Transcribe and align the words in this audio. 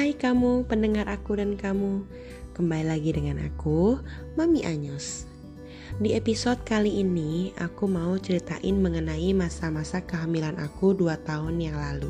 Hai 0.00 0.16
kamu 0.16 0.64
pendengar 0.64 1.12
aku 1.12 1.36
dan 1.36 1.60
kamu. 1.60 2.00
Kembali 2.56 2.88
lagi 2.88 3.12
dengan 3.12 3.36
aku, 3.36 4.00
Mami 4.32 4.64
Anyos. 4.64 5.28
Di 6.00 6.16
episode 6.16 6.56
kali 6.64 7.04
ini 7.04 7.52
aku 7.60 7.84
mau 7.84 8.16
ceritain 8.16 8.80
mengenai 8.80 9.36
masa-masa 9.36 10.00
kehamilan 10.00 10.56
aku 10.56 10.96
2 10.96 11.20
tahun 11.28 11.60
yang 11.60 11.76
lalu. 11.76 12.08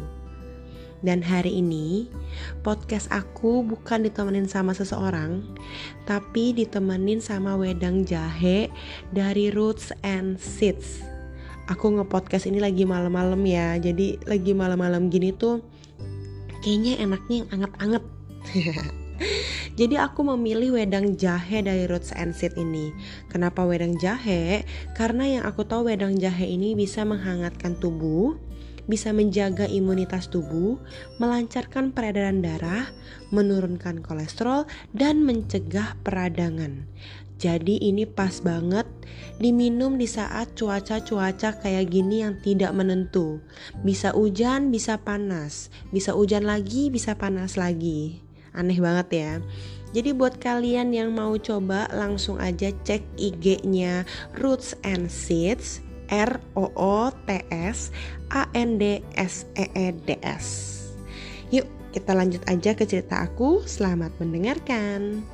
Dan 1.02 1.18
hari 1.18 1.58
ini 1.58 2.06
podcast 2.62 3.10
aku 3.10 3.66
bukan 3.66 4.06
ditemenin 4.06 4.46
sama 4.46 4.70
seseorang 4.70 5.42
Tapi 6.06 6.54
ditemenin 6.54 7.18
sama 7.18 7.58
wedang 7.58 8.06
jahe 8.06 8.70
dari 9.10 9.50
Roots 9.50 9.90
and 10.06 10.38
Seeds. 10.38 11.02
Aku 11.66 11.90
nge-podcast 11.90 12.46
ini 12.46 12.62
lagi 12.62 12.86
malam-malam 12.86 13.42
ya 13.42 13.82
Jadi 13.82 14.22
lagi 14.30 14.54
malam-malam 14.54 15.10
gini 15.10 15.34
tuh 15.34 15.79
kayaknya 16.60 17.00
enaknya 17.00 17.36
yang 17.44 17.48
anget-anget 17.50 18.04
Jadi 19.80 19.96
aku 19.96 20.24
memilih 20.24 20.76
wedang 20.76 21.16
jahe 21.16 21.60
dari 21.60 21.84
Roots 21.88 22.12
and 22.16 22.32
Seed 22.32 22.56
ini. 22.56 22.92
Kenapa 23.28 23.64
wedang 23.64 23.96
jahe? 24.00 24.64
Karena 24.96 25.24
yang 25.28 25.42
aku 25.44 25.64
tahu 25.64 25.88
wedang 25.92 26.16
jahe 26.16 26.48
ini 26.48 26.72
bisa 26.76 27.04
menghangatkan 27.04 27.76
tubuh, 27.80 28.36
bisa 28.90 29.14
menjaga 29.14 29.64
imunitas 29.70 30.28
tubuh, 30.28 30.80
melancarkan 31.22 31.94
peredaran 31.94 32.42
darah, 32.42 32.90
menurunkan 33.30 34.02
kolesterol, 34.02 34.66
dan 34.96 35.22
mencegah 35.22 35.96
peradangan. 36.02 36.84
Jadi 37.40 37.80
ini 37.80 38.04
pas 38.04 38.44
banget 38.44 38.84
diminum 39.40 39.96
di 39.96 40.04
saat 40.04 40.52
cuaca-cuaca 40.60 41.56
kayak 41.56 41.88
gini 41.88 42.20
yang 42.20 42.36
tidak 42.44 42.76
menentu. 42.76 43.40
Bisa 43.80 44.12
hujan, 44.12 44.68
bisa 44.68 45.00
panas. 45.00 45.72
Bisa 45.88 46.12
hujan 46.12 46.44
lagi, 46.44 46.92
bisa 46.92 47.16
panas 47.16 47.56
lagi. 47.56 48.20
Aneh 48.52 48.76
banget 48.76 49.08
ya. 49.08 49.32
Jadi 49.96 50.12
buat 50.12 50.36
kalian 50.36 50.92
yang 50.92 51.16
mau 51.16 51.32
coba 51.40 51.88
langsung 51.96 52.36
aja 52.36 52.70
cek 52.84 53.02
IG-nya 53.16 54.04
Roots 54.36 54.76
and 54.84 55.08
Seeds 55.08 55.80
R 56.12 56.38
O 56.54 56.68
O 56.76 57.08
T 57.24 57.40
S 57.48 57.88
A 58.36 58.44
N 58.52 58.76
D 58.76 59.00
S 59.16 59.48
E 59.56 59.64
E 59.72 59.96
D 59.96 60.20
S. 60.20 60.76
Yuk, 61.50 61.64
kita 61.96 62.12
lanjut 62.12 62.44
aja 62.46 62.76
ke 62.76 62.84
cerita 62.84 63.24
aku. 63.24 63.64
Selamat 63.64 64.12
mendengarkan. 64.20 65.24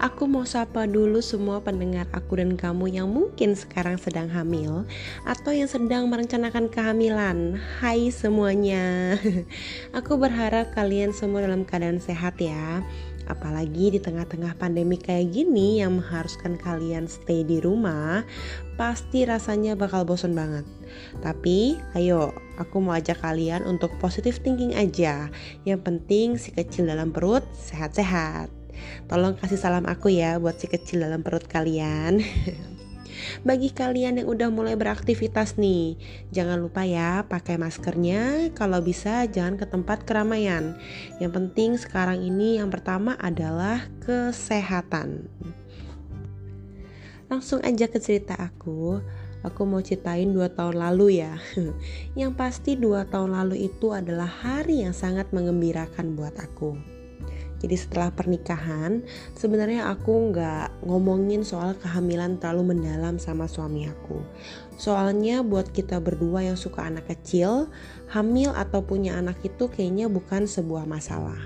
Aku 0.00 0.24
mau 0.24 0.48
sapa 0.48 0.88
dulu 0.88 1.20
semua 1.20 1.60
pendengar 1.60 2.08
aku 2.16 2.40
dan 2.40 2.56
kamu 2.56 2.88
yang 2.88 3.12
mungkin 3.12 3.52
sekarang 3.52 4.00
sedang 4.00 4.32
hamil 4.32 4.88
atau 5.28 5.52
yang 5.52 5.68
sedang 5.68 6.08
merencanakan 6.08 6.72
kehamilan. 6.72 7.60
Hai 7.60 8.08
semuanya. 8.08 9.20
Aku 10.00 10.16
berharap 10.16 10.72
kalian 10.72 11.12
semua 11.12 11.44
dalam 11.44 11.68
keadaan 11.68 12.00
sehat 12.00 12.40
ya. 12.40 12.80
Apalagi 13.28 13.92
di 13.92 14.00
tengah-tengah 14.00 14.56
pandemi 14.56 14.96
kayak 14.96 15.36
gini 15.36 15.84
yang 15.84 16.00
mengharuskan 16.00 16.56
kalian 16.56 17.04
stay 17.04 17.44
di 17.44 17.60
rumah, 17.60 18.24
pasti 18.80 19.28
rasanya 19.28 19.76
bakal 19.76 20.08
bosan 20.08 20.32
banget. 20.32 20.64
Tapi 21.20 21.76
ayo, 21.92 22.32
aku 22.56 22.80
mau 22.80 22.96
ajak 22.96 23.20
kalian 23.20 23.68
untuk 23.68 23.92
positive 24.00 24.40
thinking 24.40 24.72
aja. 24.80 25.28
Yang 25.68 25.80
penting 25.84 26.26
si 26.40 26.56
kecil 26.56 26.88
dalam 26.88 27.12
perut 27.12 27.44
sehat-sehat. 27.52 28.59
Tolong 29.06 29.36
kasih 29.38 29.58
salam 29.58 29.86
aku 29.88 30.12
ya 30.12 30.38
buat 30.38 30.58
si 30.58 30.66
kecil 30.70 31.02
dalam 31.02 31.24
perut 31.24 31.44
kalian. 31.46 32.20
Bagi 33.46 33.72
kalian 33.72 34.22
yang 34.22 34.28
udah 34.28 34.48
mulai 34.48 34.76
beraktivitas 34.76 35.60
nih, 35.60 35.96
jangan 36.32 36.60
lupa 36.60 36.84
ya 36.88 37.24
pakai 37.28 37.60
maskernya. 37.60 38.52
Kalau 38.56 38.80
bisa 38.80 39.28
jangan 39.28 39.60
ke 39.60 39.66
tempat 39.68 40.04
keramaian. 40.08 40.76
Yang 41.20 41.32
penting 41.36 41.70
sekarang 41.76 42.24
ini 42.24 42.58
yang 42.60 42.72
pertama 42.72 43.16
adalah 43.20 43.86
kesehatan. 44.04 45.28
Langsung 47.30 47.62
aja 47.62 47.86
ke 47.86 47.98
cerita 48.02 48.34
aku. 48.34 48.98
Aku 49.40 49.64
mau 49.64 49.80
ceritain 49.80 50.28
dua 50.28 50.52
tahun 50.52 50.76
lalu 50.76 51.24
ya. 51.24 51.40
Yang 52.20 52.32
pasti 52.36 52.76
dua 52.76 53.08
tahun 53.08 53.32
lalu 53.32 53.72
itu 53.72 53.96
adalah 53.96 54.28
hari 54.28 54.84
yang 54.84 54.92
sangat 54.92 55.32
mengembirakan 55.32 56.12
buat 56.12 56.36
aku. 56.36 56.99
Jadi 57.60 57.76
setelah 57.76 58.08
pernikahan, 58.08 59.04
sebenarnya 59.36 59.92
aku 59.92 60.32
nggak 60.32 60.80
ngomongin 60.88 61.44
soal 61.44 61.76
kehamilan 61.76 62.40
terlalu 62.40 62.72
mendalam 62.72 63.20
sama 63.20 63.44
suami 63.44 63.84
aku. 63.84 64.24
Soalnya 64.80 65.44
buat 65.44 65.68
kita 65.68 66.00
berdua 66.00 66.48
yang 66.48 66.56
suka 66.56 66.88
anak 66.88 67.12
kecil, 67.12 67.68
hamil 68.08 68.56
atau 68.56 68.80
punya 68.80 69.20
anak 69.20 69.36
itu 69.44 69.68
kayaknya 69.68 70.08
bukan 70.08 70.48
sebuah 70.48 70.88
masalah. 70.88 71.38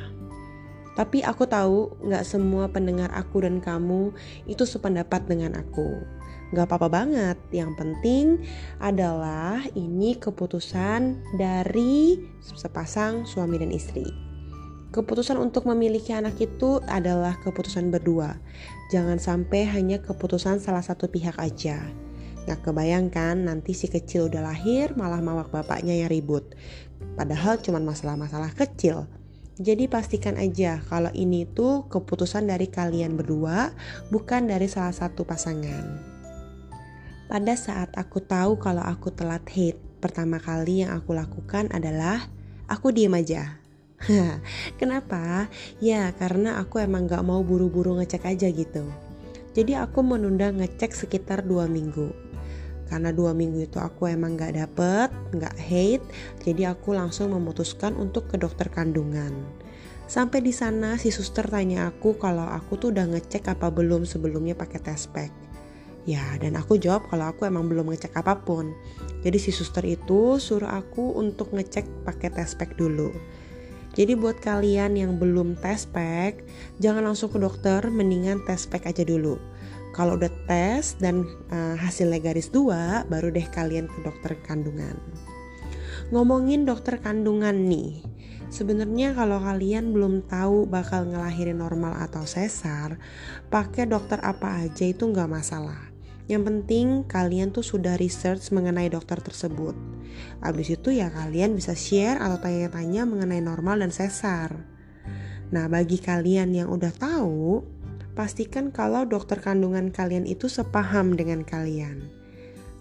Tapi 0.94 1.26
aku 1.26 1.50
tahu 1.50 1.98
nggak 2.06 2.22
semua 2.22 2.70
pendengar 2.70 3.10
aku 3.10 3.42
dan 3.42 3.58
kamu 3.58 4.14
itu 4.46 4.62
sependapat 4.62 5.26
dengan 5.26 5.58
aku. 5.58 5.98
Gak 6.54 6.70
apa-apa 6.70 7.02
banget, 7.02 7.38
yang 7.50 7.74
penting 7.74 8.38
adalah 8.78 9.58
ini 9.74 10.14
keputusan 10.14 11.18
dari 11.34 12.22
sepasang 12.38 13.26
suami 13.26 13.58
dan 13.58 13.74
istri. 13.74 14.23
Keputusan 14.94 15.42
untuk 15.42 15.66
memiliki 15.66 16.14
anak 16.14 16.38
itu 16.38 16.78
adalah 16.86 17.34
keputusan 17.42 17.90
berdua. 17.90 18.38
Jangan 18.94 19.18
sampai 19.18 19.66
hanya 19.66 19.98
keputusan 19.98 20.62
salah 20.62 20.86
satu 20.86 21.10
pihak 21.10 21.34
aja. 21.34 21.82
Gak 22.46 22.62
kebayangkan 22.62 23.42
nanti 23.42 23.74
si 23.74 23.90
kecil 23.90 24.30
udah 24.30 24.46
lahir 24.46 24.94
malah 24.94 25.18
mawak 25.18 25.50
bapaknya 25.50 25.98
yang 25.98 26.14
ribut. 26.14 26.46
Padahal 27.18 27.58
cuma 27.58 27.82
masalah-masalah 27.82 28.54
kecil. 28.54 29.10
Jadi 29.58 29.90
pastikan 29.90 30.38
aja 30.38 30.78
kalau 30.86 31.10
ini 31.10 31.42
tuh 31.42 31.90
keputusan 31.90 32.46
dari 32.46 32.70
kalian 32.70 33.18
berdua, 33.18 33.74
bukan 34.14 34.46
dari 34.46 34.70
salah 34.70 34.94
satu 34.94 35.26
pasangan. 35.26 36.14
Pada 37.26 37.54
saat 37.58 37.90
aku 37.98 38.22
tahu 38.22 38.62
kalau 38.62 38.86
aku 38.86 39.10
telat 39.10 39.42
hate, 39.50 39.82
pertama 39.98 40.38
kali 40.38 40.86
yang 40.86 40.94
aku 40.94 41.18
lakukan 41.18 41.66
adalah 41.74 42.30
aku 42.70 42.94
diem 42.94 43.18
aja 43.18 43.63
Kenapa? 44.80 45.48
Ya 45.78 46.10
karena 46.14 46.60
aku 46.60 46.82
emang 46.82 47.06
gak 47.06 47.24
mau 47.24 47.40
buru-buru 47.40 47.96
ngecek 47.98 48.26
aja 48.26 48.50
gitu 48.50 48.84
Jadi 49.54 49.78
aku 49.78 50.02
menunda 50.02 50.50
ngecek 50.50 50.92
sekitar 50.92 51.46
dua 51.46 51.70
minggu 51.70 52.24
karena 52.84 53.10
dua 53.10 53.32
minggu 53.32 53.64
itu 53.64 53.80
aku 53.80 54.12
emang 54.12 54.36
gak 54.36 54.54
dapet, 54.54 55.08
gak 55.34 55.56
hate, 55.56 56.04
jadi 56.44 56.76
aku 56.76 56.92
langsung 56.92 57.32
memutuskan 57.32 57.96
untuk 57.96 58.28
ke 58.28 58.36
dokter 58.36 58.68
kandungan. 58.68 59.32
Sampai 60.04 60.44
di 60.44 60.52
sana 60.52 61.00
si 61.00 61.08
suster 61.08 61.48
tanya 61.48 61.88
aku 61.88 62.20
kalau 62.20 62.44
aku 62.44 62.76
tuh 62.76 62.92
udah 62.92 63.08
ngecek 63.08 63.48
apa 63.48 63.72
belum 63.72 64.04
sebelumnya 64.04 64.52
pakai 64.52 64.80
test 64.84 65.08
pack. 65.16 65.32
Ya, 66.04 66.20
dan 66.36 66.60
aku 66.60 66.76
jawab 66.76 67.08
kalau 67.08 67.32
aku 67.32 67.48
emang 67.48 67.64
belum 67.64 67.88
ngecek 67.88 68.12
apa 68.12 68.44
pun. 68.44 68.76
Jadi 69.24 69.40
si 69.40 69.48
suster 69.48 69.88
itu 69.88 70.36
suruh 70.36 70.68
aku 70.68 71.16
untuk 71.16 71.56
ngecek 71.56 72.04
pakai 72.04 72.28
test 72.28 72.60
pack 72.60 72.76
dulu. 72.76 73.08
Jadi 73.94 74.18
buat 74.18 74.42
kalian 74.42 74.98
yang 74.98 75.22
belum 75.22 75.54
tes 75.62 75.86
pack, 75.86 76.42
jangan 76.82 77.06
langsung 77.06 77.30
ke 77.30 77.38
dokter, 77.38 77.78
mendingan 77.86 78.42
tes 78.42 78.66
pack 78.66 78.90
aja 78.90 79.06
dulu. 79.06 79.38
Kalau 79.94 80.18
udah 80.18 80.30
tes 80.50 80.98
dan 80.98 81.22
uh, 81.54 81.78
hasilnya 81.78 82.18
garis 82.18 82.50
dua, 82.50 83.06
baru 83.06 83.30
deh 83.30 83.46
kalian 83.54 83.86
ke 83.86 83.98
dokter 84.02 84.34
kandungan. 84.42 84.98
Ngomongin 86.10 86.66
dokter 86.66 86.98
kandungan 86.98 87.70
nih, 87.70 88.02
sebenarnya 88.50 89.14
kalau 89.14 89.38
kalian 89.38 89.94
belum 89.94 90.26
tahu 90.26 90.66
bakal 90.66 91.06
ngelahirin 91.06 91.62
normal 91.62 91.94
atau 91.94 92.26
sesar, 92.26 92.98
pakai 93.46 93.86
dokter 93.86 94.18
apa 94.26 94.66
aja 94.66 94.90
itu 94.90 95.06
nggak 95.06 95.30
masalah. 95.30 95.93
Yang 96.24 96.42
penting 96.48 96.86
kalian 97.04 97.52
tuh 97.52 97.60
sudah 97.60 98.00
research 98.00 98.48
mengenai 98.48 98.88
dokter 98.88 99.20
tersebut. 99.20 99.76
Abis 100.40 100.72
itu 100.72 100.88
ya 100.94 101.12
kalian 101.12 101.52
bisa 101.52 101.76
share 101.76 102.16
atau 102.16 102.40
tanya-tanya 102.40 103.04
mengenai 103.04 103.44
normal 103.44 103.84
dan 103.84 103.92
sesar. 103.92 104.56
Nah 105.52 105.68
bagi 105.68 106.00
kalian 106.00 106.56
yang 106.56 106.72
udah 106.72 106.92
tahu, 106.96 107.60
pastikan 108.16 108.72
kalau 108.72 109.04
dokter 109.04 109.36
kandungan 109.36 109.92
kalian 109.92 110.24
itu 110.24 110.48
sepaham 110.48 111.12
dengan 111.12 111.44
kalian. 111.44 112.08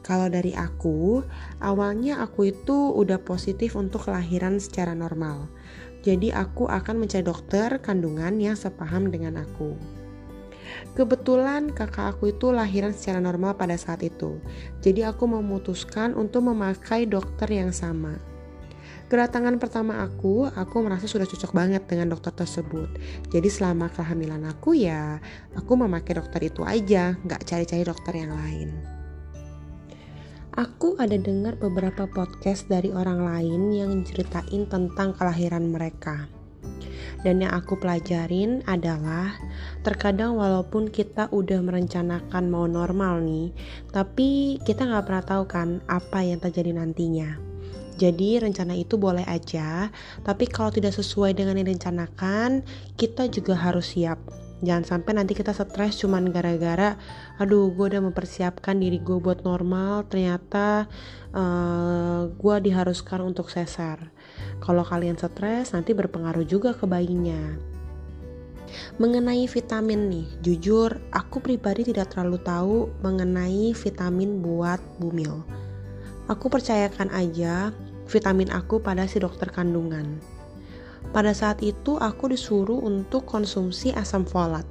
Kalau 0.03 0.27
dari 0.27 0.51
aku, 0.51 1.23
awalnya 1.63 2.19
aku 2.19 2.51
itu 2.51 2.91
udah 2.91 3.23
positif 3.23 3.79
untuk 3.79 4.07
kelahiran 4.07 4.59
secara 4.59 4.91
normal. 4.91 5.47
Jadi 6.03 6.35
aku 6.35 6.67
akan 6.67 7.07
mencari 7.07 7.23
dokter 7.23 7.79
kandungan 7.79 8.35
yang 8.35 8.59
sepaham 8.59 9.07
dengan 9.07 9.39
aku. 9.39 10.02
Kebetulan 10.93 11.73
kakak 11.73 12.17
aku 12.17 12.35
itu 12.35 12.53
lahiran 12.53 12.93
secara 12.93 13.17
normal 13.17 13.57
pada 13.57 13.73
saat 13.75 14.05
itu. 14.05 14.37
Jadi 14.79 15.01
aku 15.07 15.25
memutuskan 15.25 16.13
untuk 16.13 16.47
memakai 16.49 17.09
dokter 17.09 17.49
yang 17.49 17.73
sama. 17.73 18.17
Kedatangan 19.13 19.61
pertama 19.61 20.01
aku, 20.01 20.49
aku 20.49 20.75
merasa 20.81 21.05
sudah 21.05 21.29
cocok 21.29 21.53
banget 21.53 21.85
dengan 21.85 22.17
dokter 22.17 22.33
tersebut. 22.33 22.89
Jadi 23.29 23.45
selama 23.45 23.91
kehamilan 23.93 24.41
aku 24.49 24.73
ya, 24.73 25.21
aku 25.53 25.77
memakai 25.77 26.17
dokter 26.17 26.49
itu 26.49 26.65
aja, 26.65 27.13
nggak 27.21 27.45
cari-cari 27.45 27.83
dokter 27.85 28.13
yang 28.17 28.33
lain. 28.33 28.73
Aku 30.53 30.93
ada 31.01 31.17
dengar 31.17 31.57
beberapa 31.57 32.05
podcast 32.05 32.69
dari 32.69 32.93
orang 32.93 33.25
lain 33.25 33.73
yang 33.73 33.91
ceritain 34.05 34.69
tentang 34.69 35.17
kelahiran 35.17 35.65
mereka. 35.65 36.29
Dan 37.23 37.39
yang 37.39 37.55
aku 37.55 37.79
pelajarin 37.79 38.59
adalah 38.67 39.39
terkadang 39.81 40.35
walaupun 40.35 40.91
kita 40.91 41.31
udah 41.31 41.63
merencanakan 41.63 42.51
mau 42.51 42.67
normal 42.67 43.23
nih, 43.23 43.55
tapi 43.95 44.59
kita 44.67 44.83
nggak 44.83 45.07
pernah 45.07 45.23
tahu 45.23 45.43
kan 45.47 45.79
apa 45.87 46.19
yang 46.19 46.43
terjadi 46.43 46.75
nantinya. 46.75 47.39
Jadi 47.95 48.41
rencana 48.41 48.75
itu 48.75 48.99
boleh 48.99 49.23
aja, 49.23 49.87
tapi 50.25 50.49
kalau 50.49 50.73
tidak 50.73 50.97
sesuai 50.97 51.37
dengan 51.37 51.61
yang 51.61 51.71
direncanakan, 51.71 52.65
kita 52.99 53.31
juga 53.31 53.55
harus 53.55 53.95
siap. 53.95 54.42
Jangan 54.63 54.87
sampai 54.87 55.11
nanti 55.19 55.35
kita 55.35 55.51
stres 55.51 55.99
cuman 55.99 56.31
gara-gara, 56.31 56.95
aduh 57.35 57.67
gue 57.75 57.85
udah 57.91 57.99
mempersiapkan 57.99 58.79
diri 58.79 58.95
gue 59.03 59.19
buat 59.19 59.43
normal, 59.43 60.07
ternyata 60.07 60.87
uh, 61.35 61.43
eh, 61.43 62.21
gue 62.31 62.55
diharuskan 62.71 63.27
untuk 63.27 63.51
sesar. 63.51 64.07
Kalau 64.63 64.87
kalian 64.87 65.19
stres 65.19 65.75
nanti 65.75 65.91
berpengaruh 65.91 66.47
juga 66.47 66.71
ke 66.71 66.87
bayinya. 66.87 67.59
Mengenai 68.97 69.45
vitamin 69.51 70.07
nih, 70.09 70.27
jujur 70.39 70.95
aku 71.11 71.43
pribadi 71.43 71.91
tidak 71.91 72.15
terlalu 72.15 72.39
tahu 72.41 72.77
mengenai 73.03 73.75
vitamin 73.75 74.39
buat 74.39 74.79
bumil. 74.97 75.43
Aku 76.31 76.47
percayakan 76.47 77.11
aja 77.11 77.75
vitamin 78.07 78.47
aku 78.47 78.79
pada 78.79 79.03
si 79.11 79.19
dokter 79.19 79.51
kandungan. 79.51 80.32
Pada 81.11 81.35
saat 81.35 81.59
itu 81.65 81.99
aku 81.99 82.31
disuruh 82.31 82.79
untuk 82.79 83.27
konsumsi 83.27 83.91
asam 83.91 84.23
folat. 84.23 84.63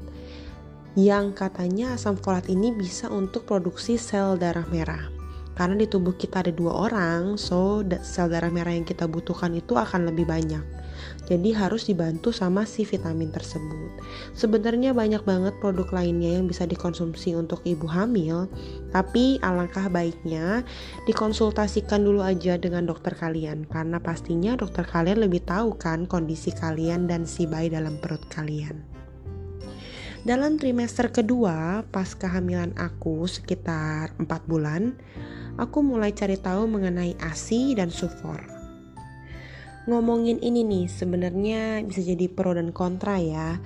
Yang 0.96 1.36
katanya 1.36 1.98
asam 1.98 2.16
folat 2.16 2.48
ini 2.48 2.72
bisa 2.72 3.12
untuk 3.12 3.44
produksi 3.44 4.00
sel 4.00 4.40
darah 4.40 4.64
merah. 4.72 5.10
Karena 5.52 5.84
di 5.84 5.86
tubuh 5.90 6.16
kita 6.16 6.40
ada 6.40 6.52
dua 6.54 6.88
orang 6.88 7.36
so 7.36 7.84
sel 8.00 8.32
darah 8.32 8.48
merah 8.48 8.72
yang 8.72 8.88
kita 8.88 9.04
butuhkan 9.04 9.52
itu 9.52 9.76
akan 9.76 10.08
lebih 10.08 10.24
banyak 10.24 10.64
jadi 11.26 11.54
harus 11.54 11.86
dibantu 11.86 12.34
sama 12.34 12.66
si 12.66 12.82
vitamin 12.82 13.30
tersebut 13.30 13.90
sebenarnya 14.34 14.90
banyak 14.92 15.22
banget 15.22 15.54
produk 15.62 15.88
lainnya 15.94 16.38
yang 16.40 16.50
bisa 16.50 16.66
dikonsumsi 16.66 17.34
untuk 17.38 17.62
ibu 17.62 17.86
hamil 17.86 18.50
tapi 18.90 19.38
alangkah 19.42 19.86
baiknya 19.86 20.66
dikonsultasikan 21.06 22.02
dulu 22.02 22.22
aja 22.22 22.58
dengan 22.58 22.86
dokter 22.86 23.14
kalian 23.14 23.66
karena 23.70 24.02
pastinya 24.02 24.58
dokter 24.58 24.82
kalian 24.82 25.22
lebih 25.24 25.42
tahu 25.46 25.78
kan 25.78 26.04
kondisi 26.06 26.50
kalian 26.50 27.06
dan 27.06 27.26
si 27.26 27.46
bayi 27.46 27.70
dalam 27.70 27.98
perut 27.98 28.22
kalian 28.30 28.82
dalam 30.22 30.54
trimester 30.54 31.10
kedua 31.10 31.82
pas 31.90 32.14
kehamilan 32.14 32.70
aku 32.78 33.26
sekitar 33.26 34.14
4 34.22 34.26
bulan 34.46 34.94
aku 35.60 35.84
mulai 35.84 36.14
cari 36.14 36.40
tahu 36.40 36.64
mengenai 36.64 37.18
ASI 37.20 37.76
dan 37.76 37.92
sufor. 37.92 38.61
Ngomongin 39.90 40.38
ini 40.38 40.62
nih 40.62 40.86
sebenarnya 40.86 41.82
bisa 41.82 42.02
jadi 42.02 42.30
pro 42.30 42.54
dan 42.54 42.70
kontra 42.70 43.18
ya. 43.18 43.58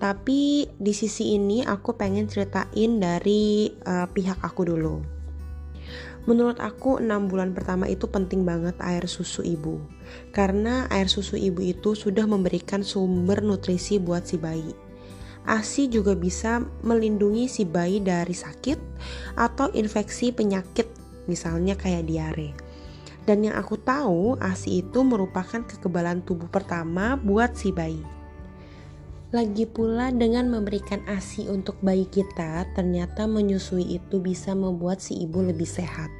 Tapi 0.00 0.64
di 0.80 0.92
sisi 0.96 1.36
ini 1.36 1.60
aku 1.60 1.92
pengen 1.92 2.24
ceritain 2.24 2.96
dari 2.96 3.68
uh, 3.84 4.08
pihak 4.08 4.40
aku 4.40 4.64
dulu. 4.64 4.96
Menurut 6.24 6.60
aku 6.60 7.00
6 7.00 7.08
bulan 7.32 7.56
pertama 7.56 7.88
itu 7.88 8.04
penting 8.04 8.44
banget 8.44 8.76
air 8.84 9.08
susu 9.08 9.40
ibu 9.40 9.80
Karena 10.36 10.84
air 10.92 11.08
susu 11.08 11.40
ibu 11.40 11.64
itu 11.64 11.96
sudah 11.96 12.28
memberikan 12.28 12.84
sumber 12.84 13.40
nutrisi 13.40 13.96
buat 13.96 14.28
si 14.28 14.36
bayi 14.36 14.76
ASI 15.48 15.88
juga 15.88 16.12
bisa 16.12 16.60
melindungi 16.84 17.48
si 17.48 17.64
bayi 17.64 18.04
dari 18.04 18.36
sakit 18.36 18.78
atau 19.40 19.72
infeksi 19.72 20.36
penyakit 20.36 20.84
misalnya 21.24 21.78
kayak 21.78 22.04
diare. 22.04 22.52
Dan 23.28 23.44
yang 23.44 23.56
aku 23.56 23.76
tahu, 23.76 24.40
ASI 24.40 24.84
itu 24.84 25.04
merupakan 25.04 25.60
kekebalan 25.64 26.24
tubuh 26.24 26.48
pertama 26.48 27.14
buat 27.20 27.52
si 27.56 27.70
bayi. 27.70 28.00
Lagi 29.30 29.62
pula 29.62 30.10
dengan 30.10 30.50
memberikan 30.50 31.06
ASI 31.06 31.46
untuk 31.46 31.78
bayi 31.78 32.10
kita, 32.10 32.66
ternyata 32.74 33.30
menyusui 33.30 34.02
itu 34.02 34.18
bisa 34.18 34.58
membuat 34.58 34.98
si 34.98 35.22
ibu 35.22 35.38
lebih 35.38 35.70
sehat. 35.70 36.10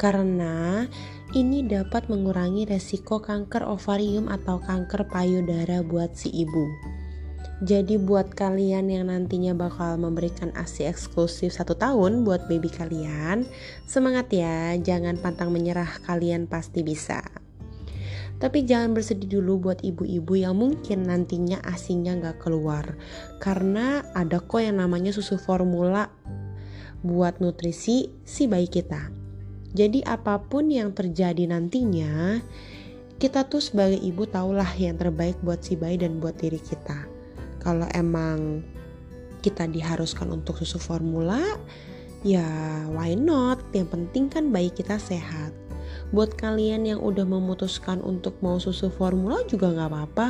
Karena 0.00 0.88
ini 1.36 1.60
dapat 1.66 2.08
mengurangi 2.08 2.64
resiko 2.64 3.20
kanker 3.20 3.68
ovarium 3.68 4.32
atau 4.32 4.64
kanker 4.64 5.04
payudara 5.12 5.84
buat 5.84 6.16
si 6.16 6.32
ibu. 6.32 6.96
Jadi 7.58 7.98
buat 7.98 8.38
kalian 8.38 8.86
yang 8.86 9.10
nantinya 9.10 9.50
bakal 9.50 9.98
memberikan 9.98 10.54
ASI 10.54 10.86
eksklusif 10.86 11.50
satu 11.50 11.74
tahun 11.74 12.22
buat 12.22 12.46
baby 12.46 12.70
kalian, 12.70 13.50
semangat 13.82 14.30
ya, 14.30 14.78
jangan 14.78 15.18
pantang 15.18 15.50
menyerah, 15.50 15.90
kalian 16.06 16.46
pasti 16.46 16.86
bisa. 16.86 17.18
Tapi 18.38 18.62
jangan 18.62 18.94
bersedih 18.94 19.42
dulu 19.42 19.58
buat 19.58 19.82
ibu-ibu 19.82 20.38
yang 20.38 20.54
mungkin 20.54 21.10
nantinya 21.10 21.58
asinya 21.66 22.14
nggak 22.14 22.38
keluar, 22.38 22.94
karena 23.42 24.06
ada 24.14 24.38
kok 24.38 24.62
yang 24.62 24.78
namanya 24.78 25.10
susu 25.10 25.34
formula 25.34 26.14
buat 27.02 27.42
nutrisi 27.42 28.14
si 28.22 28.46
bayi 28.46 28.70
kita. 28.70 29.10
Jadi 29.74 30.06
apa 30.06 30.38
pun 30.46 30.70
yang 30.70 30.94
terjadi 30.94 31.50
nantinya, 31.50 32.38
kita 33.18 33.50
tuh 33.50 33.58
sebagai 33.58 33.98
ibu 33.98 34.30
tahulah 34.30 34.78
yang 34.78 34.94
terbaik 34.94 35.34
buat 35.42 35.58
si 35.66 35.74
bayi 35.74 35.98
dan 35.98 36.22
buat 36.22 36.38
diri 36.38 36.62
kita 36.62 37.17
kalau 37.62 37.86
emang 37.94 38.62
kita 39.42 39.70
diharuskan 39.70 40.34
untuk 40.34 40.58
susu 40.58 40.82
formula 40.82 41.40
ya 42.26 42.46
why 42.90 43.14
not? 43.14 43.62
Yang 43.70 43.88
penting 43.94 44.24
kan 44.30 44.50
bayi 44.50 44.70
kita 44.72 44.98
sehat. 44.98 45.54
Buat 46.10 46.36
kalian 46.40 46.88
yang 46.88 47.00
udah 47.00 47.24
memutuskan 47.24 48.00
untuk 48.00 48.36
mau 48.40 48.56
susu 48.56 48.88
formula 48.88 49.44
juga 49.46 49.70
nggak 49.72 49.90
apa-apa. 49.92 50.26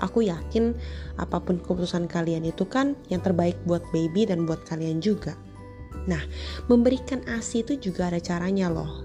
Aku 0.00 0.24
yakin 0.24 0.72
apa 1.20 1.38
pun 1.38 1.60
keputusan 1.60 2.08
kalian 2.08 2.48
itu 2.48 2.64
kan 2.64 2.96
yang 3.12 3.20
terbaik 3.20 3.54
buat 3.68 3.84
baby 3.92 4.26
dan 4.26 4.48
buat 4.48 4.64
kalian 4.66 4.98
juga. 4.98 5.36
Nah 6.08 6.22
memberikan 6.66 7.22
ASI 7.28 7.62
itu 7.62 7.78
juga 7.78 8.10
ada 8.10 8.18
caranya 8.18 8.72
loh. 8.72 9.04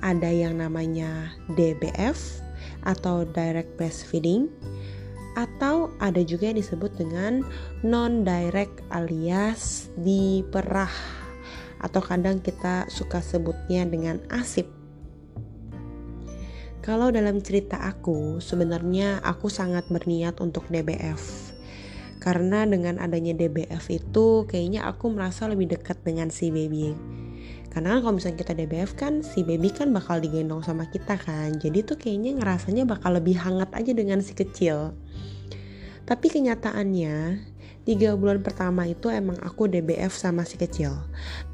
Ada 0.00 0.32
yang 0.32 0.56
namanya 0.56 1.36
DBF 1.52 2.40
atau 2.88 3.28
direct 3.28 3.76
breastfeeding 3.76 4.48
atau 5.38 5.92
ada 6.02 6.22
juga 6.22 6.50
yang 6.50 6.58
disebut 6.58 6.94
dengan 6.98 7.46
non 7.86 8.26
direct 8.26 8.82
alias 8.90 9.92
diperah 10.00 10.92
atau 11.80 12.00
kadang 12.04 12.38
kita 12.44 12.86
suka 12.92 13.24
sebutnya 13.24 13.88
dengan 13.88 14.20
asip. 14.28 14.68
Kalau 16.80 17.12
dalam 17.12 17.44
cerita 17.44 17.76
aku, 17.76 18.40
sebenarnya 18.40 19.20
aku 19.20 19.52
sangat 19.52 19.84
berniat 19.92 20.40
untuk 20.40 20.64
DBF. 20.72 21.52
Karena 22.20 22.68
dengan 22.68 23.00
adanya 23.00 23.32
DBF 23.32 23.84
itu 23.92 24.44
kayaknya 24.48 24.88
aku 24.88 25.12
merasa 25.12 25.48
lebih 25.48 25.76
dekat 25.76 26.00
dengan 26.04 26.28
si 26.32 26.52
baby. 26.52 26.92
Karena 27.70 27.96
kan 27.96 28.00
kalau 28.02 28.14
misalnya 28.18 28.38
kita 28.42 28.52
DBF 28.58 28.98
kan 28.98 29.22
si 29.22 29.46
baby 29.46 29.70
kan 29.70 29.94
bakal 29.94 30.18
digendong 30.18 30.66
sama 30.66 30.90
kita 30.90 31.14
kan. 31.14 31.54
Jadi 31.54 31.86
tuh 31.86 31.94
kayaknya 31.94 32.42
ngerasanya 32.42 32.82
bakal 32.82 33.14
lebih 33.14 33.38
hangat 33.38 33.70
aja 33.70 33.94
dengan 33.94 34.18
si 34.18 34.34
kecil. 34.34 34.90
Tapi 36.02 36.26
kenyataannya, 36.26 37.46
tiga 37.86 38.18
bulan 38.18 38.42
pertama 38.42 38.90
itu 38.90 39.06
emang 39.14 39.38
aku 39.38 39.70
DBF 39.70 40.10
sama 40.10 40.42
si 40.42 40.58
kecil. 40.58 40.98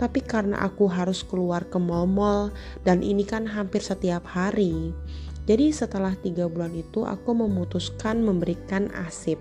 Tapi 0.01 0.25
karena 0.25 0.65
aku 0.65 0.89
harus 0.89 1.21
keluar 1.21 1.69
ke 1.69 1.77
mall-mall 1.77 2.49
dan 2.81 3.05
ini 3.05 3.29
kan 3.29 3.45
hampir 3.45 3.85
setiap 3.85 4.25
hari. 4.25 4.97
Jadi 5.45 5.71
setelah 5.71 6.17
tiga 6.17 6.49
bulan 6.49 6.73
itu 6.73 7.05
aku 7.05 7.37
memutuskan 7.37 8.25
memberikan 8.25 8.89
asip 9.05 9.37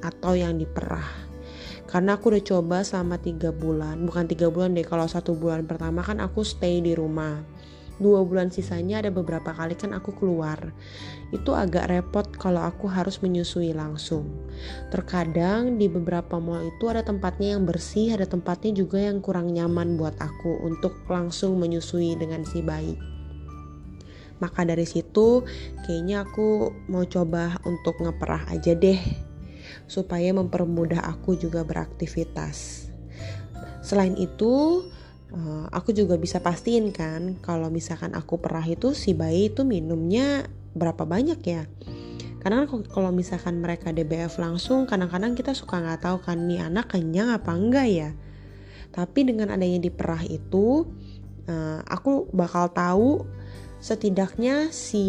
atau 0.00 0.32
yang 0.32 0.56
diperah. 0.56 1.25
Karena 1.96 2.20
aku 2.20 2.28
udah 2.28 2.44
coba 2.44 2.84
selama 2.84 3.16
tiga 3.16 3.56
bulan, 3.56 4.04
bukan 4.04 4.28
tiga 4.28 4.52
bulan 4.52 4.76
deh. 4.76 4.84
Kalau 4.84 5.08
satu 5.08 5.32
bulan 5.32 5.64
pertama 5.64 6.04
kan 6.04 6.20
aku 6.20 6.44
stay 6.44 6.84
di 6.84 6.92
rumah. 6.92 7.40
Dua 7.96 8.20
bulan 8.20 8.52
sisanya 8.52 9.00
ada 9.00 9.08
beberapa 9.08 9.56
kali 9.56 9.72
kan 9.80 9.96
aku 9.96 10.12
keluar. 10.12 10.76
Itu 11.32 11.56
agak 11.56 11.88
repot 11.88 12.28
kalau 12.36 12.60
aku 12.68 12.92
harus 12.92 13.24
menyusui 13.24 13.72
langsung. 13.72 14.28
Terkadang 14.92 15.80
di 15.80 15.88
beberapa 15.88 16.36
mall 16.36 16.68
itu 16.68 16.84
ada 16.92 17.00
tempatnya 17.00 17.56
yang 17.56 17.64
bersih 17.64 18.12
ada 18.12 18.28
tempatnya 18.28 18.76
juga 18.76 19.00
yang 19.00 19.24
kurang 19.24 19.56
nyaman 19.56 19.96
buat 19.96 20.20
aku 20.20 20.68
untuk 20.68 21.00
langsung 21.08 21.56
menyusui 21.56 22.12
dengan 22.20 22.44
si 22.44 22.60
bayi. 22.60 22.92
Maka 24.36 24.68
dari 24.68 24.84
situ 24.84 25.48
kayaknya 25.88 26.28
aku 26.28 26.76
mau 26.92 27.08
coba 27.08 27.56
untuk 27.64 27.96
ngeperah 28.04 28.52
aja 28.52 28.76
deh 28.76 29.25
supaya 29.84 30.32
mempermudah 30.32 31.04
aku 31.04 31.36
juga 31.36 31.60
beraktivitas. 31.62 32.88
Selain 33.84 34.16
itu 34.16 34.82
uh, 35.30 35.66
aku 35.70 35.92
juga 35.92 36.16
bisa 36.16 36.40
pastiin 36.40 36.90
kan 36.90 37.38
kalau 37.44 37.68
misalkan 37.68 38.16
aku 38.16 38.40
perah 38.40 38.64
itu 38.64 38.96
si 38.96 39.12
bayi 39.12 39.52
itu 39.52 39.62
minumnya 39.62 40.48
berapa 40.72 41.04
banyak 41.04 41.40
ya? 41.44 41.68
Karena 42.40 42.62
kalau 42.66 43.10
misalkan 43.10 43.58
mereka 43.58 43.90
DBF 43.90 44.38
langsung 44.38 44.86
kadang-kadang 44.86 45.34
kita 45.34 45.50
suka 45.50 45.82
nggak 45.82 46.06
tahu 46.06 46.22
kan 46.22 46.46
nih 46.46 46.62
anak 46.62 46.94
kenyang 46.94 47.34
apa 47.34 47.50
enggak 47.50 47.88
ya? 47.90 48.10
Tapi 48.94 49.26
dengan 49.26 49.50
adanya 49.50 49.82
diperah 49.82 50.22
itu 50.26 50.86
uh, 51.50 51.80
aku 51.86 52.30
bakal 52.30 52.70
tahu 52.70 53.26
setidaknya 53.82 54.70
si 54.72 55.04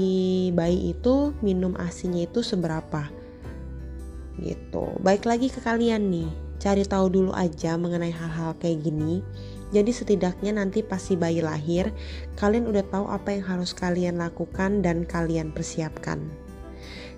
bayi 0.53 0.97
itu 0.97 1.33
minum 1.41 1.73
asinya 1.79 2.21
itu 2.21 2.43
seberapa 2.43 3.09
gitu. 4.41 4.93
Baik 5.01 5.25
lagi 5.25 5.49
ke 5.49 5.59
kalian 5.61 6.09
nih, 6.09 6.29
cari 6.57 6.83
tahu 6.85 7.09
dulu 7.09 7.31
aja 7.33 7.77
mengenai 7.77 8.13
hal-hal 8.13 8.57
kayak 8.57 8.85
gini. 8.85 9.21
Jadi 9.67 9.91
setidaknya 9.91 10.55
nanti 10.55 10.79
pasti 10.79 11.19
bayi 11.19 11.43
lahir, 11.43 11.91
kalian 12.39 12.71
udah 12.71 12.87
tahu 12.87 13.05
apa 13.11 13.35
yang 13.35 13.43
harus 13.43 13.75
kalian 13.75 14.15
lakukan 14.15 14.79
dan 14.79 15.03
kalian 15.03 15.51
persiapkan. 15.51 16.23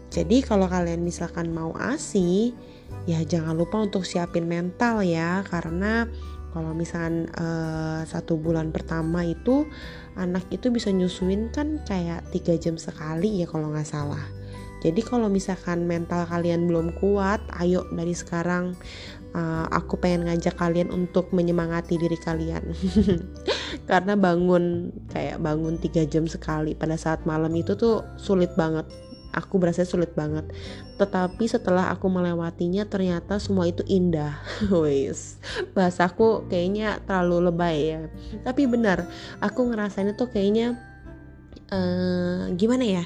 Jadi 0.09 0.41
kalau 0.41 0.65
kalian 0.65 1.05
misalkan 1.05 1.53
mau 1.53 1.69
ASI, 1.77 2.57
ya 3.05 3.21
jangan 3.21 3.53
lupa 3.53 3.77
untuk 3.77 4.01
siapin 4.01 4.49
mental 4.49 5.05
ya, 5.05 5.45
karena 5.45 6.09
kalau 6.49 6.73
misalkan 6.73 7.29
uh, 7.37 8.01
satu 8.09 8.33
bulan 8.33 8.73
pertama 8.73 9.21
itu 9.21 9.69
anak 10.17 10.49
itu 10.49 10.73
bisa 10.73 10.89
nyusuin 10.89 11.53
kan 11.53 11.77
kayak 11.85 12.25
tiga 12.33 12.57
jam 12.57 12.81
sekali 12.81 13.37
ya 13.37 13.45
kalau 13.45 13.69
nggak 13.69 13.85
salah. 13.85 14.38
Jadi 14.79 15.01
kalau 15.03 15.27
misalkan 15.27 15.83
mental 15.83 16.23
kalian 16.23 16.63
belum 16.63 16.95
kuat, 17.03 17.43
ayo 17.59 17.83
dari 17.91 18.15
sekarang 18.15 18.79
uh, 19.35 19.65
aku 19.69 19.99
pengen 19.99 20.25
ngajak 20.29 20.55
kalian 20.55 20.89
untuk 20.89 21.35
menyemangati 21.35 21.99
diri 21.99 22.15
kalian. 22.15 22.63
Karena 23.89 24.15
bangun 24.15 24.93
kayak 25.11 25.43
bangun 25.43 25.75
tiga 25.77 26.07
jam 26.07 26.25
sekali 26.25 26.73
pada 26.73 26.95
saat 26.95 27.27
malam 27.27 27.51
itu 27.53 27.75
tuh 27.75 28.05
sulit 28.15 28.55
banget. 28.55 28.87
Aku 29.29 29.61
berasa 29.61 29.85
sulit 29.85 30.17
banget. 30.17 30.47
Tetapi 30.97 31.45
setelah 31.45 31.93
aku 31.93 32.09
melewatinya 32.09 32.87
ternyata 32.89 33.37
semua 33.37 33.69
itu 33.69 33.85
indah. 33.85 34.41
Wes 34.81 35.37
bahasaku 35.75 36.49
kayaknya 36.49 37.03
terlalu 37.03 37.51
lebay 37.51 37.77
ya. 37.93 38.01
Tapi 38.47 38.65
benar 38.65 39.05
aku 39.43 39.69
ngerasain 39.69 40.15
itu 40.15 40.25
kayaknya 40.31 40.79
uh, 41.69 42.49
gimana 42.57 42.85
ya 42.85 43.05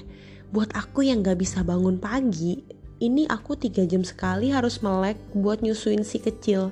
buat 0.54 0.70
aku 0.78 1.02
yang 1.02 1.26
gak 1.26 1.42
bisa 1.42 1.66
bangun 1.66 1.98
pagi 1.98 2.62
ini 3.04 3.28
aku 3.28 3.60
tiga 3.60 3.84
jam 3.84 4.06
sekali 4.08 4.54
harus 4.54 4.80
melek 4.80 5.20
buat 5.36 5.60
nyusuin 5.60 6.08
si 6.08 6.24
kecil. 6.24 6.72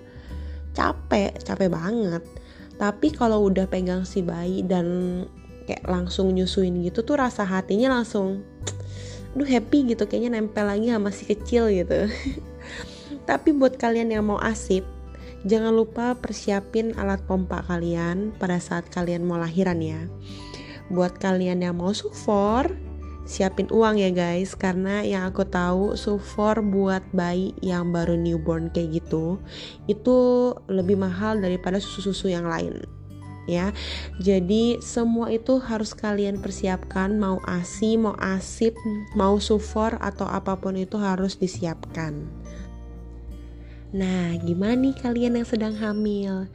Capek 0.72 1.36
capek 1.44 1.68
banget. 1.68 2.24
Tapi 2.80 3.12
kalau 3.12 3.52
udah 3.52 3.68
pegang 3.68 4.08
si 4.08 4.24
bayi 4.24 4.64
dan 4.64 4.88
kayak 5.68 5.84
langsung 5.90 6.32
nyusuin 6.32 6.80
gitu 6.88 7.04
tuh 7.04 7.20
rasa 7.20 7.44
hatinya 7.44 7.92
langsung 7.92 8.48
duh 9.38 9.48
happy 9.48 9.92
gitu 9.92 10.08
kayaknya 10.08 10.40
nempel 10.40 10.64
lagi 10.64 10.88
sama 10.88 11.12
si 11.12 11.28
kecil 11.28 11.68
gitu. 11.68 12.08
Tapi 13.30 13.52
buat 13.52 13.76
kalian 13.76 14.16
yang 14.16 14.24
mau 14.24 14.40
asip 14.40 14.88
jangan 15.44 15.74
lupa 15.74 16.16
persiapin 16.16 16.94
alat 17.02 17.20
pompa 17.26 17.66
kalian 17.66 18.30
pada 18.38 18.62
saat 18.62 18.88
kalian 18.88 19.28
mau 19.28 19.36
lahiran 19.36 19.84
ya. 19.84 20.08
Buat 20.88 21.20
kalian 21.20 21.60
yang 21.60 21.76
mau 21.76 21.92
sufor 21.92 22.91
siapin 23.28 23.70
uang 23.70 24.00
ya 24.00 24.10
guys. 24.14 24.54
Karena 24.54 25.02
yang 25.06 25.30
aku 25.30 25.46
tahu 25.48 25.98
sufor 26.00 26.62
buat 26.66 27.06
bayi 27.16 27.56
yang 27.64 27.90
baru 27.94 28.18
newborn 28.18 28.74
kayak 28.74 29.04
gitu 29.04 29.42
itu 29.86 30.18
lebih 30.72 31.00
mahal 31.00 31.40
daripada 31.40 31.78
susu-susu 31.82 32.30
yang 32.30 32.46
lain 32.48 32.82
ya. 33.50 33.74
Jadi 34.22 34.80
semua 34.80 35.34
itu 35.34 35.60
harus 35.60 35.92
kalian 35.92 36.40
persiapkan. 36.40 37.18
Mau 37.18 37.42
asi 37.46 37.98
mau 37.98 38.16
asip 38.18 38.78
mau 39.18 39.38
sufor 39.42 39.98
atau 40.00 40.28
apa 40.30 40.58
pun 40.58 40.78
itu 40.78 40.96
harus 40.96 41.38
disiapkan. 41.38 42.28
Nah 43.92 44.40
gimana 44.40 44.88
nih 44.88 44.96
kalian 44.96 45.42
yang 45.42 45.48
sedang 45.48 45.76
hamil? 45.76 46.48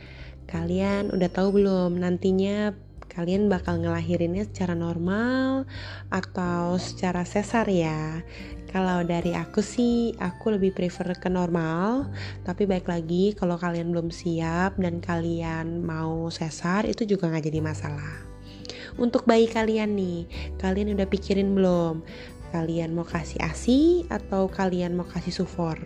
Kalian 0.47 1.11
udah 1.11 1.29
tahu 1.29 1.61
belum 1.61 1.99
nantinya 1.99 2.73
kalian 3.17 3.49
bakal 3.49 3.81
ngelahirinnya 3.81 4.45
secara 4.45 4.77
normal 4.77 5.65
atau 6.13 6.77
secara 6.77 7.25
sesar 7.25 7.65
ya. 7.73 8.21
Kalau 8.69 9.01
dari 9.09 9.33
aku 9.33 9.65
sih 9.65 10.13
aku 10.21 10.53
lebih 10.53 10.77
prefer 10.77 11.17
ke 11.17 11.33
normal. 11.33 12.13
Tapi 12.45 12.69
baik 12.69 12.85
lagi 12.85 13.33
kalau 13.33 13.57
kalian 13.57 13.89
belum 13.89 14.13
siap 14.13 14.77
dan 14.77 15.01
kalian 15.01 15.81
mau 15.81 16.29
sesar 16.29 16.85
itu 16.85 17.09
juga 17.09 17.33
nggak 17.33 17.49
jadi 17.49 17.65
masalah. 17.65 18.21
Untuk 19.01 19.25
bayi 19.25 19.49
kalian 19.49 19.97
nih 19.97 20.29
kalian 20.61 20.93
udah 20.93 21.09
pikirin 21.09 21.57
belum? 21.57 22.05
Kalian 22.53 22.93
mau 22.93 23.09
kasih 23.09 23.41
asi 23.41 24.05
atau 24.13 24.45
kalian 24.53 24.93
mau 24.93 25.09
kasih 25.09 25.33
sufor? 25.33 25.81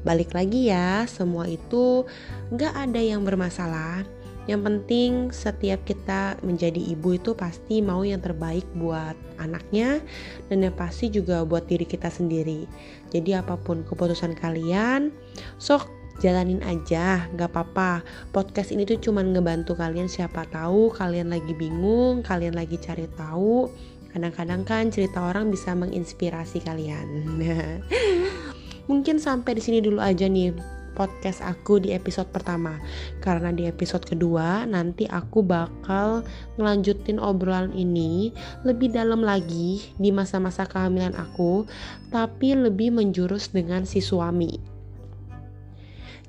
Balik 0.00 0.32
lagi 0.32 0.72
ya 0.72 1.04
semua 1.04 1.44
itu 1.44 2.08
nggak 2.48 2.72
ada 2.88 3.00
yang 3.04 3.20
bermasalah 3.20 4.00
yang 4.50 4.66
penting 4.66 5.30
setiap 5.30 5.86
kita 5.86 6.34
menjadi 6.42 6.82
ibu 6.90 7.14
itu 7.14 7.38
pasti 7.38 7.78
mau 7.78 8.02
yang 8.02 8.18
terbaik 8.18 8.66
buat 8.74 9.14
anaknya 9.38 10.02
dan 10.50 10.66
yang 10.66 10.74
pasti 10.74 11.06
juga 11.06 11.46
buat 11.46 11.70
diri 11.70 11.86
kita 11.86 12.10
sendiri. 12.10 12.66
Jadi 13.14 13.30
apa 13.38 13.54
pun 13.54 13.86
keputusan 13.86 14.34
kalian, 14.34 15.14
sok 15.62 15.86
jalanin 16.18 16.58
aja, 16.66 17.30
gak 17.38 17.54
apa-apa. 17.54 18.02
Podcast 18.34 18.74
ini 18.74 18.82
tuh 18.82 18.98
cuman 18.98 19.30
ngebantu 19.30 19.78
kalian 19.78 20.10
siapa 20.10 20.42
tahu 20.50 20.90
kalian 20.98 21.30
lagi 21.30 21.54
bingung, 21.54 22.26
kalian 22.26 22.58
lagi 22.58 22.74
cari 22.82 23.06
tahu. 23.14 23.70
Kadang-kadang 24.10 24.66
kan 24.66 24.90
cerita 24.90 25.22
orang 25.22 25.54
bisa 25.54 25.70
menginspirasi 25.78 26.58
kalian. 26.66 27.06
Mungkin 28.90 29.22
sampai 29.22 29.54
di 29.54 29.62
sini 29.62 29.78
dulu 29.78 30.02
aja 30.02 30.26
nih 30.26 30.79
podcast 30.94 31.42
aku 31.42 31.82
di 31.82 31.90
episode 31.90 32.30
pertama. 32.30 32.78
Karena 33.18 33.50
di 33.50 33.66
episode 33.66 34.06
kedua 34.06 34.64
nanti 34.64 35.10
aku 35.10 35.42
bakal 35.42 36.22
ngelanjutin 36.56 37.18
obrolan 37.18 37.74
ini 37.74 38.30
lebih 38.62 38.94
dalam 38.94 39.24
lagi 39.26 39.82
di 39.98 40.14
masa-masa 40.14 40.68
kehamilan 40.68 41.16
aku 41.18 41.66
tapi 42.10 42.54
lebih 42.54 42.94
menjurus 42.94 43.50
dengan 43.50 43.86
si 43.86 44.02
suami 44.02 44.69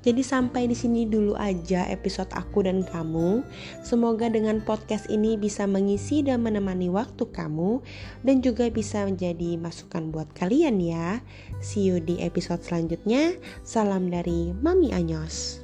jadi 0.02 0.18
sampai 0.18 0.66
di 0.66 0.74
sini 0.74 1.06
dulu 1.06 1.38
aja 1.38 1.86
episode 1.86 2.28
aku 2.34 2.66
dan 2.66 2.82
kamu. 2.82 3.46
Semoga 3.86 4.26
dengan 4.26 4.58
podcast 4.58 5.06
ini 5.06 5.38
bisa 5.38 5.62
mengisi 5.70 6.26
dan 6.26 6.42
menemani 6.42 6.90
waktu 6.90 7.22
kamu 7.30 7.78
dan 8.26 8.42
juga 8.42 8.66
bisa 8.66 9.06
menjadi 9.06 9.54
masukan 9.62 10.10
buat 10.10 10.26
kalian 10.34 10.82
ya. 10.82 11.22
See 11.62 11.86
you 11.86 12.02
di 12.02 12.18
episode 12.18 12.66
selanjutnya. 12.66 13.38
Salam 13.62 14.10
dari 14.10 14.50
Mami 14.58 14.90
Anyos. 14.90 15.61